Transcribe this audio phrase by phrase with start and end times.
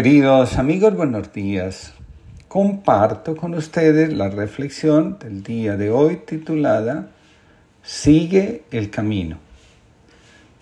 [0.00, 1.92] Queridos amigos, buenos días.
[2.46, 7.08] Comparto con ustedes la reflexión del día de hoy titulada
[7.82, 9.38] Sigue el camino.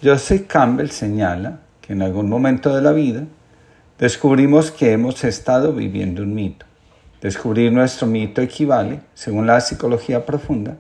[0.03, 3.25] Joseph Campbell señala que en algún momento de la vida
[3.99, 6.65] descubrimos que hemos estado viviendo un mito.
[7.21, 10.79] Descubrir nuestro mito equivale, según la psicología profunda,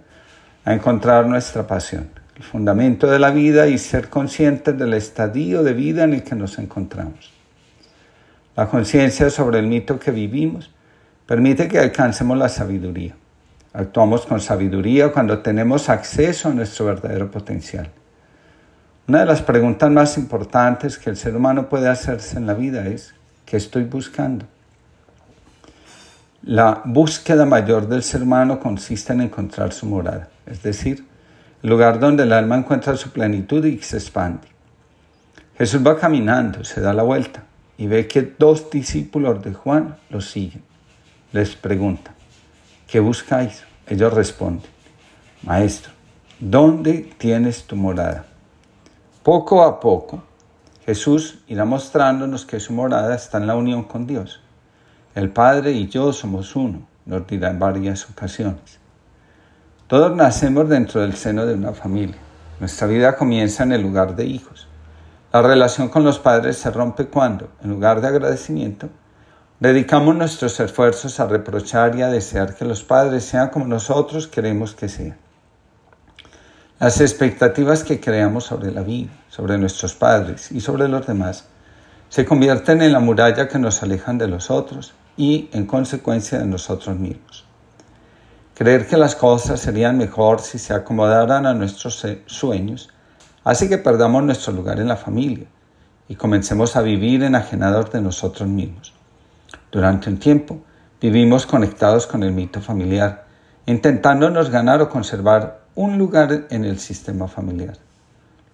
[0.65, 5.75] a encontrar nuestra pasión, el fundamento de la vida y ser conscientes del estadio de
[5.75, 7.36] vida en el que nos encontramos.
[8.57, 10.71] La conciencia sobre el mito que vivimos
[11.27, 13.15] permite que alcancemos la sabiduría.
[13.75, 17.91] Actuamos con sabiduría cuando tenemos acceso a nuestro verdadero potencial.
[19.09, 22.87] Una de las preguntas más importantes que el ser humano puede hacerse en la vida
[22.87, 23.15] es,
[23.45, 24.47] ¿qué estoy buscando?
[26.43, 31.07] La búsqueda mayor del ser humano consiste en encontrar su morada, es decir,
[31.63, 34.49] el lugar donde el alma encuentra su plenitud y se expande.
[35.59, 37.43] Jesús va caminando, se da la vuelta
[37.79, 40.63] y ve que dos discípulos de Juan lo siguen.
[41.33, 42.15] Les pregunta,
[42.87, 43.65] ¿qué buscáis?
[43.87, 44.71] Ellos responden,
[45.43, 45.93] Maestro,
[46.41, 48.27] ¿dónde tienes tu morada?
[49.23, 50.23] Poco a poco,
[50.85, 54.41] Jesús irá mostrándonos que su morada está en la unión con Dios.
[55.15, 58.79] El Padre y yo somos uno, nos dirá en varias ocasiones.
[59.89, 62.17] Todos nacemos dentro del seno de una familia.
[62.59, 64.67] Nuestra vida comienza en el lugar de hijos.
[65.33, 68.89] La relación con los padres se rompe cuando, en lugar de agradecimiento,
[69.59, 74.75] dedicamos nuestros esfuerzos a reprochar y a desear que los padres sean como nosotros queremos
[74.75, 75.19] que sean.
[76.79, 81.47] Las expectativas que creamos sobre la vida, sobre nuestros padres y sobre los demás
[82.09, 86.47] se convierten en la muralla que nos alejan de los otros y, en consecuencia, de
[86.47, 87.47] nosotros mismos.
[88.55, 92.91] Creer que las cosas serían mejor si se acomodaran a nuestros sueños
[93.47, 95.47] hace que perdamos nuestro lugar en la familia
[96.09, 98.93] y comencemos a vivir enajenados de nosotros mismos.
[99.71, 100.59] Durante un tiempo
[101.01, 103.25] vivimos conectados con el mito familiar,
[103.67, 107.77] intentándonos ganar o conservar un lugar en el sistema familiar.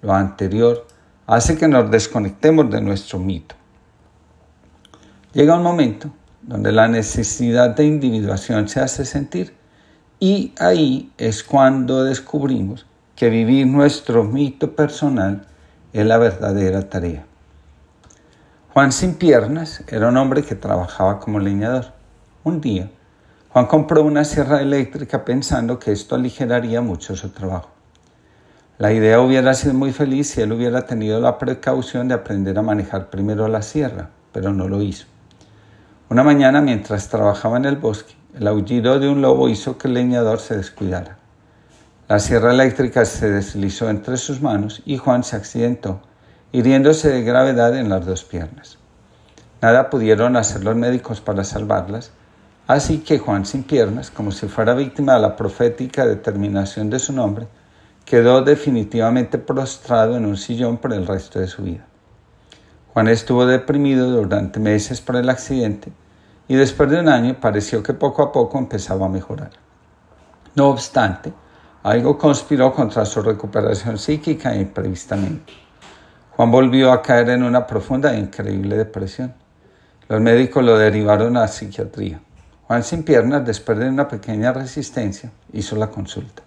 [0.02, 0.86] Lo anterior
[1.26, 3.54] hace que nos desconectemos de nuestro mito.
[5.32, 6.10] Llega un momento
[6.42, 9.54] donde la necesidad de individuación se hace sentir
[10.20, 12.84] y ahí es cuando descubrimos
[13.22, 15.46] que vivir nuestro mito personal
[15.92, 17.24] es la verdadera tarea.
[18.72, 21.92] Juan sin piernas era un hombre que trabajaba como leñador.
[22.42, 22.90] Un día,
[23.50, 27.70] Juan compró una sierra eléctrica pensando que esto aligeraría mucho su trabajo.
[28.78, 32.62] La idea hubiera sido muy feliz si él hubiera tenido la precaución de aprender a
[32.62, 35.06] manejar primero la sierra, pero no lo hizo.
[36.10, 39.94] Una mañana, mientras trabajaba en el bosque, el aullido de un lobo hizo que el
[39.94, 41.21] leñador se descuidara.
[42.12, 46.02] La sierra eléctrica se deslizó entre sus manos y Juan se accidentó,
[46.52, 48.76] hiriéndose de gravedad en las dos piernas.
[49.62, 52.12] Nada pudieron hacer los médicos para salvarlas,
[52.66, 57.14] así que Juan sin piernas, como si fuera víctima de la profética determinación de su
[57.14, 57.48] nombre,
[58.04, 61.86] quedó definitivamente prostrado en un sillón por el resto de su vida.
[62.92, 65.90] Juan estuvo deprimido durante meses por el accidente
[66.46, 69.52] y después de un año pareció que poco a poco empezaba a mejorar.
[70.54, 71.32] No obstante,
[71.82, 75.52] algo conspiró contra su recuperación psíquica imprevistamente.
[76.36, 79.34] Juan volvió a caer en una profunda e increíble depresión.
[80.08, 82.20] Los médicos lo derivaron a psiquiatría.
[82.66, 86.42] Juan sin piernas, después de una pequeña resistencia, hizo la consulta.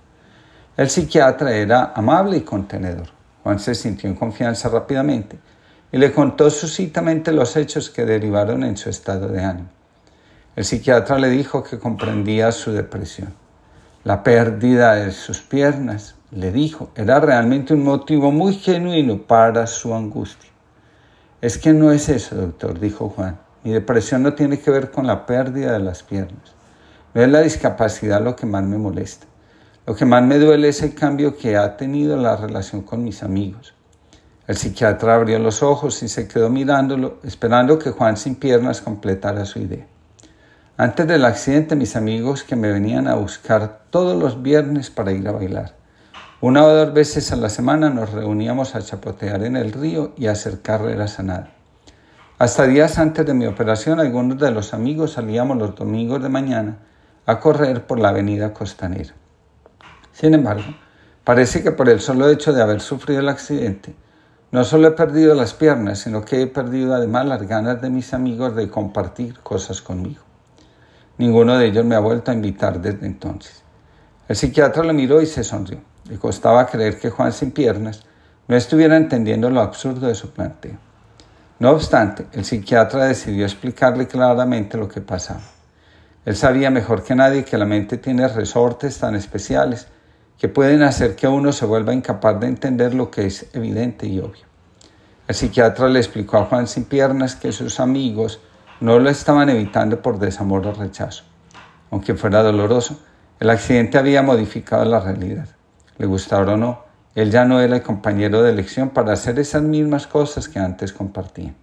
[0.78, 3.08] El psiquiatra era amable y contenedor.
[3.44, 5.38] Juan se sintió en confianza rápidamente
[5.92, 9.70] y le contó suscitamente los hechos que derivaron en su estado de ánimo.
[10.56, 13.45] El psiquiatra le dijo que comprendía su depresión.
[14.06, 19.96] La pérdida de sus piernas, le dijo, era realmente un motivo muy genuino para su
[19.96, 20.52] angustia.
[21.42, 23.40] Es que no es eso, doctor, dijo Juan.
[23.64, 26.54] Mi depresión no tiene que ver con la pérdida de las piernas.
[27.16, 29.26] No es la discapacidad lo que más me molesta.
[29.88, 33.24] Lo que más me duele es el cambio que ha tenido la relación con mis
[33.24, 33.74] amigos.
[34.46, 39.46] El psiquiatra abrió los ojos y se quedó mirándolo, esperando que Juan sin piernas completara
[39.46, 39.88] su idea.
[40.78, 45.26] Antes del accidente, mis amigos que me venían a buscar todos los viernes para ir
[45.26, 45.74] a bailar.
[46.42, 50.28] Una o dos veces a la semana nos reuníamos a chapotear en el río y
[50.28, 51.50] a hacer carreras a nada.
[52.40, 56.80] Hasta días antes de mi operación, algunos de los amigos salíamos los domingos de mañana
[57.26, 59.14] a correr por la avenida costanera.
[60.12, 60.76] Sin embargo,
[61.24, 63.96] parece que por el solo hecho de haber sufrido el accidente,
[64.52, 68.14] no solo he perdido las piernas, sino que he perdido además las ganas de mis
[68.14, 70.25] amigos de compartir cosas conmigo.
[71.18, 73.64] Ninguno de ellos me ha vuelto a invitar desde entonces.
[74.28, 75.80] El psiquiatra lo miró y se sonrió.
[76.10, 78.04] Le costaba creer que Juan sin piernas
[78.48, 80.78] no estuviera entendiendo lo absurdo de su planteo.
[81.58, 85.42] No obstante, el psiquiatra decidió explicarle claramente lo que pasaba.
[86.26, 89.88] Él sabía mejor que nadie que la mente tiene resortes tan especiales
[90.38, 94.20] que pueden hacer que uno se vuelva incapaz de entender lo que es evidente y
[94.20, 94.44] obvio.
[95.28, 98.42] El psiquiatra le explicó a Juan sin piernas que sus amigos
[98.80, 101.24] no lo estaban evitando por desamor o rechazo.
[101.92, 103.00] Aunque fuera doloroso,
[103.40, 105.48] el accidente había modificado la realidad.
[105.98, 106.84] Le gustara o no,
[107.16, 110.92] él ya no era el compañero de elección para hacer esas mismas cosas que antes
[110.92, 111.56] compartían.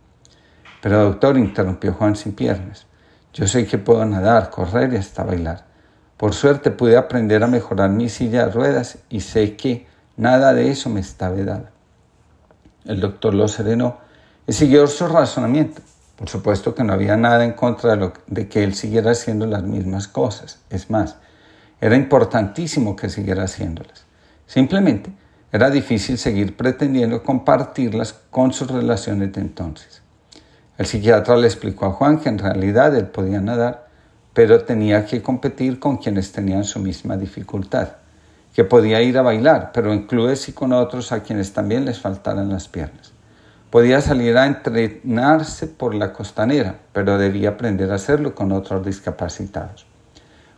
[0.80, 2.86] Pero doctor, interrumpió Juan sin piernas,
[3.34, 5.66] yo sé que puedo nadar, correr y hasta bailar.
[6.16, 9.86] Por suerte pude aprender a mejorar mi silla de ruedas y sé que
[10.16, 11.66] nada de eso me está vedado.
[12.84, 13.98] El doctor lo serenó
[14.46, 15.82] y siguió su razonamiento.
[16.16, 20.08] Por supuesto que no había nada en contra de, que él siguiera haciendo las mismas
[20.08, 20.58] cosas.
[20.70, 21.16] Es más,
[21.80, 24.04] era importantísimo que siguiera haciéndolas.
[24.46, 25.10] Simplemente
[25.50, 30.02] era difícil seguir pretendiendo compartirlas con sus relaciones de entonces.
[30.78, 33.88] El psiquiatra le explicó a Juan que en realidad él podía nadar,
[34.32, 37.88] pero tenía que competir con quienes tenían su misma dificultad,
[38.54, 42.00] que podía ir a bailar, pero en clubes y con otros a quienes también les
[42.00, 43.11] faltaran las piernas.
[43.72, 49.86] Podía salir a entrenarse por la costanera, pero debía aprender a hacerlo con otros discapacitados.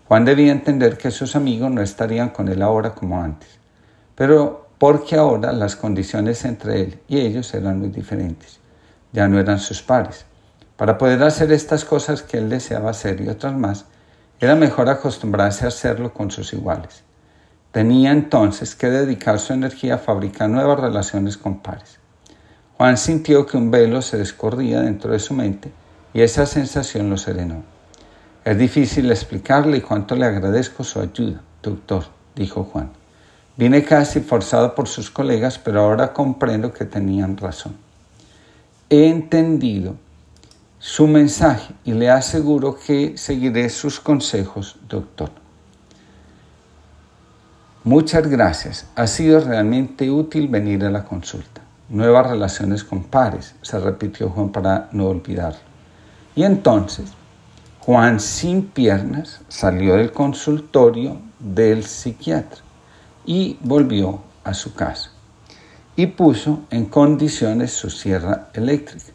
[0.08, 3.60] Juan debía entender que sus amigos no estarían con él ahora como antes,
[4.16, 8.58] pero porque ahora las condiciones entre él y ellos eran muy diferentes.
[9.12, 10.26] Ya no eran sus pares.
[10.76, 13.84] Para poder hacer estas cosas que él deseaba hacer y otras más,
[14.40, 17.04] era mejor acostumbrarse a hacerlo con sus iguales.
[17.70, 22.00] Tenía entonces que dedicar su energía a fabricar nuevas relaciones con pares.
[22.76, 25.70] Juan sintió que un velo se descorría dentro de su mente
[26.12, 27.62] y esa sensación lo serenó.
[28.44, 32.04] Es difícil explicarle cuánto le agradezco su ayuda, doctor,
[32.34, 32.90] dijo Juan.
[33.56, 37.76] Vine casi forzado por sus colegas, pero ahora comprendo que tenían razón.
[38.90, 39.94] He entendido
[40.80, 45.30] su mensaje y le aseguro que seguiré sus consejos, doctor.
[47.84, 48.86] Muchas gracias.
[48.96, 51.62] Ha sido realmente útil venir a la consulta.
[51.88, 55.60] Nuevas relaciones con pares, se repitió Juan para no olvidarlo.
[56.34, 57.12] Y entonces,
[57.80, 62.62] Juan sin piernas salió del consultorio del psiquiatra
[63.26, 65.10] y volvió a su casa.
[65.94, 69.12] Y puso en condiciones su sierra eléctrica.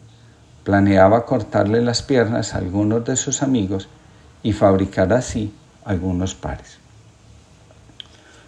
[0.62, 3.88] Planeaba cortarle las piernas a algunos de sus amigos
[4.44, 5.52] y fabricar así
[5.84, 6.78] algunos pares.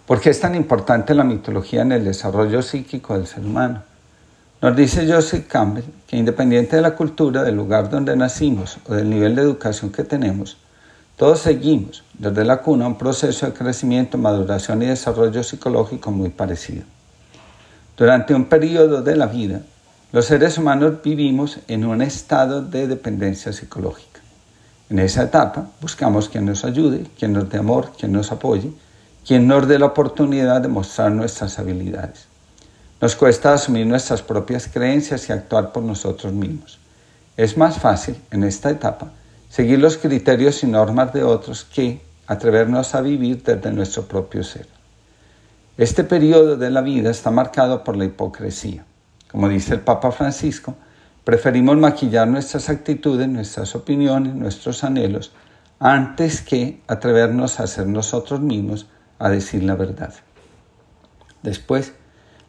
[0.07, 3.83] ¿Por qué es tan importante la mitología en el desarrollo psíquico del ser humano?
[4.63, 9.09] Nos dice Joseph Campbell que independiente de la cultura, del lugar donde nacimos o del
[9.09, 10.55] nivel de educación que tenemos,
[11.17, 16.83] todos seguimos desde la cuna un proceso de crecimiento, maduración y desarrollo psicológico muy parecido.
[17.97, 19.59] Durante un periodo de la vida,
[20.13, 24.21] los seres humanos vivimos en un estado de dependencia psicológica.
[24.89, 28.71] En esa etapa buscamos quien nos ayude, quien nos dé amor, quien nos apoye,
[29.27, 32.32] quien nos dé la oportunidad de mostrar nuestras habilidades.
[33.03, 36.79] Nos cuesta asumir nuestras propias creencias y actuar por nosotros mismos.
[37.35, 39.11] Es más fácil en esta etapa
[39.49, 44.67] seguir los criterios y normas de otros que atrevernos a vivir desde nuestro propio ser.
[45.77, 48.85] Este periodo de la vida está marcado por la hipocresía.
[49.29, 50.73] Como dice el Papa Francisco,
[51.25, 55.33] preferimos maquillar nuestras actitudes, nuestras opiniones, nuestros anhelos,
[55.77, 58.87] antes que atrevernos a ser nosotros mismos
[59.19, 60.13] a decir la verdad.
[61.41, 61.91] Después,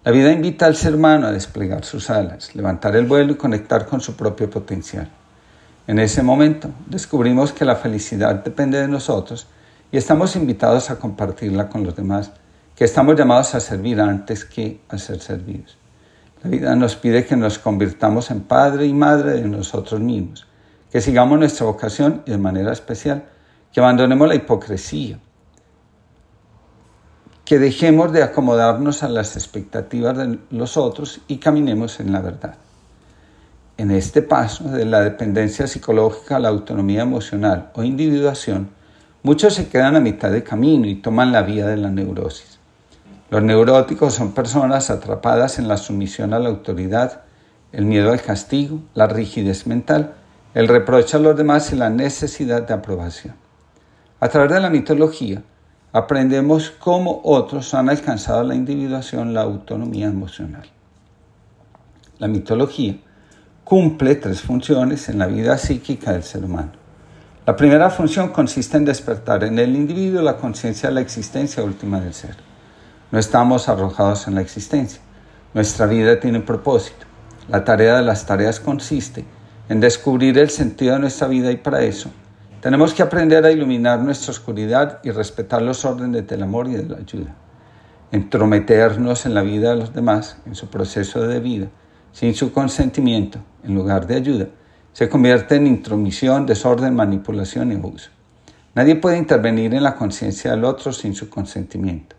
[0.05, 3.87] la vida invita al ser humano a desplegar sus alas, levantar el vuelo y conectar
[3.87, 5.09] con su propio potencial.
[5.87, 9.47] En ese momento descubrimos que la felicidad depende de nosotros
[9.91, 12.33] y estamos invitados a compartirla con los demás,
[12.77, 15.79] que estamos llamados a servir antes que a ser servidos.
[16.43, 20.47] La vida nos pide que nos convirtamos en padre y madre de nosotros mismos,
[20.93, 23.25] que sigamos nuestra vocación y de manera especial,
[23.73, 25.19] que abandonemos la hipocresía,
[27.45, 32.57] que dejemos de acomodarnos a las expectativas de los otros y caminemos en la verdad
[33.77, 38.71] en este paso de la dependencia psicológica a la autonomía emocional o individuación,
[39.23, 42.59] muchos se quedan a mitad de camino y toman la vía de la neurosis.
[43.31, 47.23] Los neuróticos son personas atrapadas en la sumisión a la autoridad,
[47.73, 50.15] el miedo al castigo, la rigidez mental,
[50.55, 53.35] el reproche a los demás y la necesidad de aprobación.
[54.21, 55.43] A través de la mitología,
[55.95, 60.67] aprendemos cómo otros han alcanzado la individuación, la autonomía emocional.
[62.19, 62.97] La mitología
[63.63, 66.73] cumple tres funciones en la vida psíquica del ser humano.
[67.47, 72.01] La primera función consiste en despertar en el individuo la conciencia de la existencia última
[72.01, 72.35] del ser.
[73.13, 75.01] No estamos arrojados en la existencia.
[75.55, 77.07] Nuestra vida tiene propósito.
[77.49, 79.25] La tarea de las tareas consiste
[79.69, 82.11] en descubrir el sentido de nuestra vida y para eso
[82.65, 86.89] tenemos que aprender a iluminar nuestra oscuridad y respetar los órdenes del amor y de
[86.89, 87.35] la ayuda.
[88.11, 91.67] Entrometernos en la vida de los demás, en su proceso de vida,
[92.13, 94.47] sin su consentimiento, en lugar de ayuda,
[94.95, 98.09] se convierte en intromisión, desorden, manipulación y abuso.
[98.75, 102.17] Nadie puede intervenir en la conciencia del otro sin su consentimiento.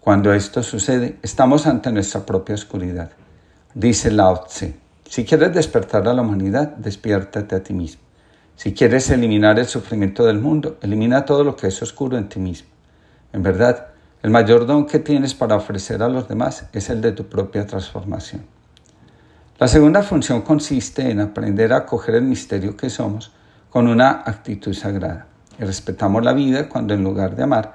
[0.00, 3.12] Cuando esto sucede, estamos ante nuestra propia oscuridad.
[3.72, 4.74] Dice Lao Tse,
[5.08, 8.11] si quieres despertar a la humanidad, despiértate a ti mismo.
[8.62, 12.38] Si quieres eliminar el sufrimiento del mundo, elimina todo lo que es oscuro en ti
[12.38, 12.68] mismo.
[13.32, 13.88] En verdad,
[14.22, 17.66] el mayor don que tienes para ofrecer a los demás es el de tu propia
[17.66, 18.42] transformación.
[19.58, 23.32] La segunda función consiste en aprender a acoger el misterio que somos
[23.68, 25.26] con una actitud sagrada.
[25.58, 27.74] Y respetamos la vida cuando en lugar de amar,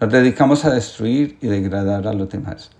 [0.00, 2.70] nos dedicamos a destruir y degradar a los demás.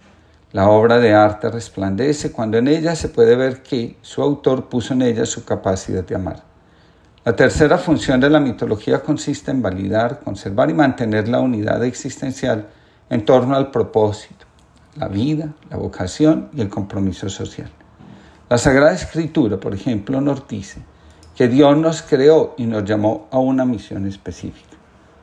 [0.53, 4.95] La obra de arte resplandece cuando en ella se puede ver que su autor puso
[4.95, 6.47] en ella su capacidad de amar.
[7.29, 12.69] La tercera función de la mitología consiste en validar, conservar y mantener la unidad existencial
[13.11, 14.47] en torno al propósito,
[14.97, 17.69] la vida, la vocación y el compromiso social.
[18.49, 20.81] La Sagrada Escritura, por ejemplo, nos dice
[21.37, 24.79] que Dios nos creó y nos llamó a una misión específica.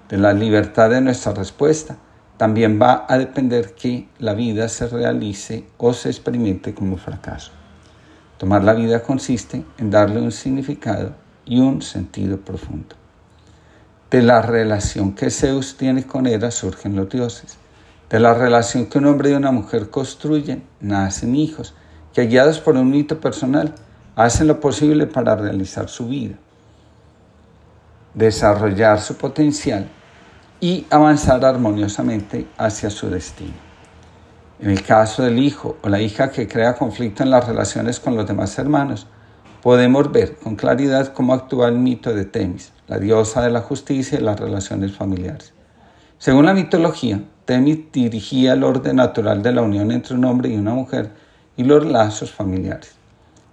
[0.07, 1.97] De la libertad de nuestra respuesta
[2.37, 7.51] también va a depender que la vida se realice o se experimente como fracaso.
[8.37, 12.95] Tomar la vida consiste en darle un significado y un sentido profundo.
[14.11, 17.57] De la relación que Zeus tiene con Hera surgen los dioses.
[18.09, 21.73] De la relación que un hombre y una mujer construyen, nacen hijos,
[22.13, 23.73] que guiados por un mito personal,
[24.15, 26.35] hacen lo posible para realizar su vida,
[28.13, 29.89] desarrollar su potencial
[30.61, 33.65] y avanzar armoniosamente hacia su destino.
[34.59, 38.15] En el caso del hijo o la hija que crea conflicto en las relaciones con
[38.15, 39.07] los demás hermanos,
[39.65, 44.19] podemos ver con claridad cómo actúa el mito de Temis, la diosa de la justicia
[44.19, 45.53] y las relaciones familiares.
[46.19, 50.55] Según la mitología, Temis dirigía el orden natural de la unión entre un hombre y
[50.55, 51.09] una mujer
[51.57, 52.91] y los lazos familiares.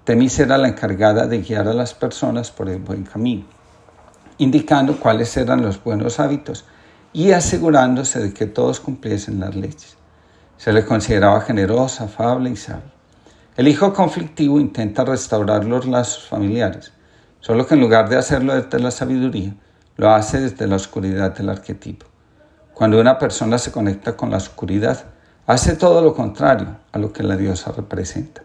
[0.04, 3.46] Temis era la encargada de guiar a las personas por el buen camino,
[4.36, 6.66] indicando cuáles eran los buenos hábitos
[7.14, 9.96] y asegurándose de que todos cumpliesen las leyes.
[10.58, 12.91] Se le consideraba generosa, afable y sabia.
[13.54, 16.90] El hijo conflictivo intenta restaurar los lazos familiares,
[17.40, 19.54] solo que en lugar de hacerlo desde la sabiduría,
[19.98, 22.06] lo hace desde la oscuridad del arquetipo.
[22.72, 25.04] Cuando una persona se conecta con la oscuridad,
[25.46, 28.42] hace todo lo contrario a lo que la diosa representa.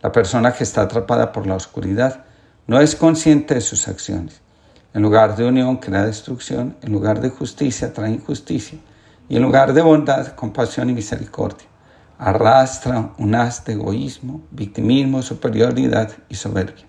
[0.00, 2.24] La persona que está atrapada por la oscuridad
[2.66, 4.40] no es consciente de sus acciones.
[4.94, 8.78] En lugar de unión crea destrucción, en lugar de justicia trae injusticia,
[9.28, 11.67] y en lugar de bondad, compasión y misericordia
[12.18, 16.86] arrastra un haz de egoísmo, victimismo, superioridad y soberbia.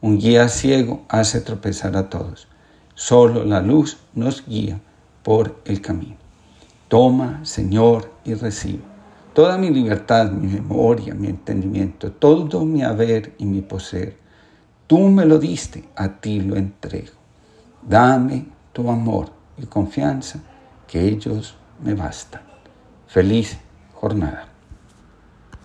[0.00, 2.48] Un guía ciego hace tropezar a todos.
[2.94, 4.80] Solo la luz nos guía
[5.22, 6.16] por el camino.
[6.88, 8.94] Toma, Señor, y recibe
[9.34, 14.16] toda mi libertad, mi memoria, mi entendimiento, todo mi haber y mi poseer.
[14.86, 17.12] Tú me lo diste, a ti lo entrego.
[17.82, 20.38] Dame tu amor y confianza,
[20.86, 22.42] que ellos me bastan.
[23.08, 23.58] Feliz
[23.92, 24.53] jornada.